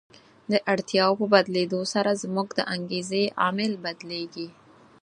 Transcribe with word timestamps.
د 0.51 0.53
اړتیاوو 0.73 1.19
په 1.21 1.25
بدلېدو 1.33 1.81
سره 1.93 2.19
زموږ 2.23 2.47
د 2.55 2.59
انګېزې 2.75 3.23
عامل 3.41 3.71
بدلیږي. 3.83 4.47